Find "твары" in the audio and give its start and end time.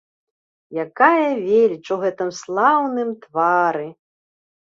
3.27-3.85